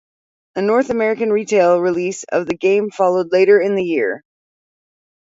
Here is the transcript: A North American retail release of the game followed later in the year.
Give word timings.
A 0.55 0.63
North 0.63 0.89
American 0.89 1.31
retail 1.31 1.79
release 1.79 2.23
of 2.23 2.47
the 2.47 2.57
game 2.57 2.89
followed 2.89 3.27
later 3.31 3.61
in 3.61 3.75
the 3.75 3.83
year. 3.83 4.23